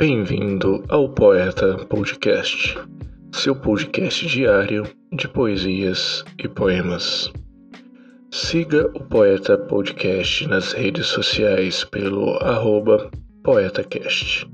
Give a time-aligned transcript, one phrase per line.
[0.00, 2.74] Bem-vindo ao Poeta Podcast,
[3.34, 7.30] seu podcast diário de poesias e poemas.
[8.30, 13.10] Siga o Poeta Podcast nas redes sociais pelo arroba
[13.44, 14.50] PoetaCast.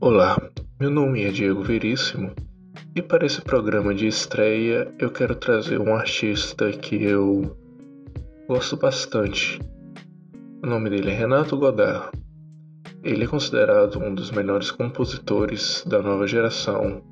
[0.00, 0.36] Olá,
[0.80, 2.32] meu nome é Diego Veríssimo
[2.96, 7.56] e para esse programa de estreia eu quero trazer um artista que eu
[8.48, 9.60] gosto bastante.
[10.64, 12.25] O nome dele é Renato Godard.
[13.06, 17.04] Ele é considerado um dos melhores compositores da nova geração,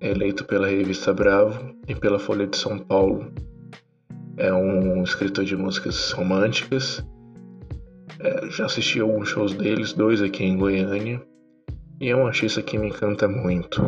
[0.00, 3.32] eleito pela revista Bravo e pela Folha de São Paulo.
[4.36, 7.04] É um escritor de músicas românticas.
[8.20, 11.20] É, já assisti alguns shows deles, dois aqui em Goiânia,
[12.00, 13.84] e é um artista que me encanta muito.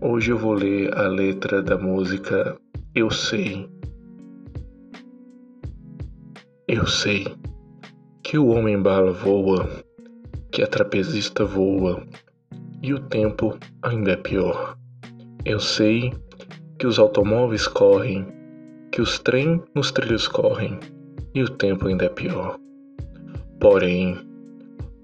[0.00, 2.56] Hoje eu vou ler a letra da música
[2.94, 3.68] Eu Sei.
[6.68, 7.26] Eu sei
[8.22, 9.83] que o homem bala voa
[10.54, 12.00] que a trapezista voa
[12.80, 14.78] e o tempo ainda é pior.
[15.44, 16.12] Eu sei
[16.78, 18.24] que os automóveis correm,
[18.92, 20.78] que os trens nos trilhos correm
[21.34, 22.56] e o tempo ainda é pior.
[23.60, 24.16] Porém,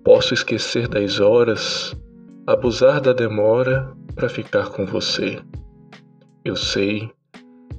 [0.05, 1.97] posso esquecer das horas,
[2.47, 5.41] abusar da demora para ficar com você.
[6.45, 7.11] Eu sei,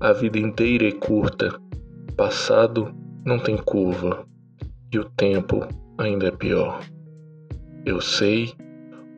[0.02, 1.58] a vida inteira é curta,
[2.18, 2.94] passado
[3.26, 4.26] não tem curva
[4.92, 5.66] e o tempo
[5.98, 6.82] ainda é pior.
[7.84, 8.54] Eu sei,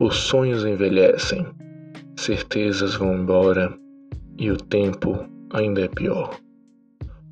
[0.00, 1.46] os sonhos envelhecem,
[2.16, 3.78] certezas vão embora
[4.38, 6.40] e o tempo ainda é pior.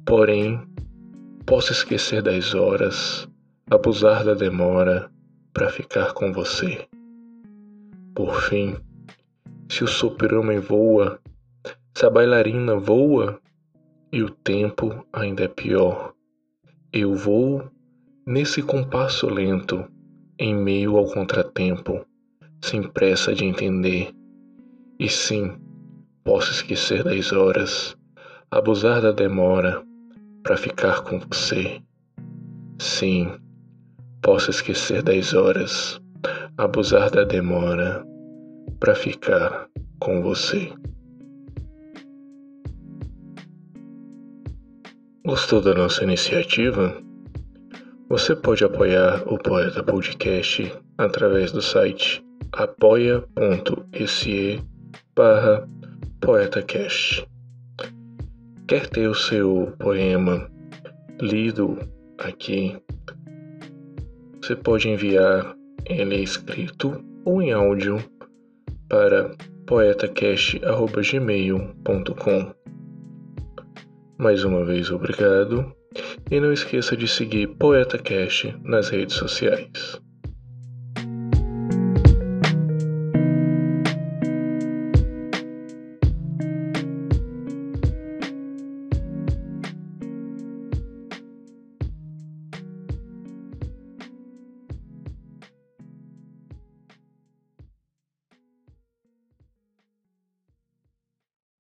[0.04, 0.60] Porém,
[1.46, 3.26] posso esquecer das horas,
[3.70, 5.10] abusar da demora
[5.54, 6.86] para ficar com você.
[8.14, 8.76] Por fim,
[9.70, 11.18] se o super-homem voa,
[11.94, 13.40] se a bailarina voa
[14.12, 16.12] e o tempo ainda é pior,
[16.92, 17.64] eu vou
[18.26, 19.82] nesse compasso lento
[20.42, 22.04] em meio ao contratempo,
[22.60, 24.12] sem pressa de entender.
[24.98, 25.56] E sim,
[26.24, 27.96] posso esquecer das horas,
[28.50, 29.80] abusar da demora
[30.42, 31.80] para ficar com você.
[32.80, 33.30] Sim,
[34.20, 36.00] posso esquecer das horas,
[36.58, 38.04] abusar da demora
[38.80, 39.68] para ficar
[40.00, 40.72] com você.
[45.24, 47.00] Gostou da nossa iniciativa?
[48.12, 54.60] Você pode apoiar o Poeta Podcast através do site apoia.se
[55.16, 55.66] barra
[56.20, 57.26] poetacast.
[58.68, 60.46] Quer ter o seu poema
[61.22, 61.78] lido
[62.18, 62.76] aqui?
[64.42, 65.56] Você pode enviar
[65.86, 67.96] ele escrito ou em áudio
[68.90, 69.34] para
[69.66, 72.54] poetacast.gmail.com
[74.18, 75.74] Mais uma vez, obrigado
[76.30, 80.00] e não esqueça de seguir Poeta Cash nas redes sociais.